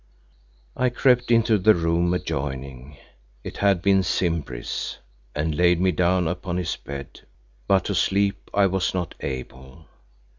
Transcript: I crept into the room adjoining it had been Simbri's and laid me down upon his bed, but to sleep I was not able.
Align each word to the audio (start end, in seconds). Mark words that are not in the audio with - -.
I 0.75 0.89
crept 0.89 1.29
into 1.29 1.59
the 1.59 1.75
room 1.75 2.11
adjoining 2.15 2.97
it 3.43 3.57
had 3.57 3.83
been 3.83 4.01
Simbri's 4.01 4.97
and 5.35 5.53
laid 5.53 5.79
me 5.79 5.91
down 5.91 6.27
upon 6.27 6.57
his 6.57 6.75
bed, 6.75 7.21
but 7.67 7.85
to 7.85 7.93
sleep 7.93 8.49
I 8.51 8.65
was 8.65 8.95
not 8.95 9.13
able. 9.19 9.85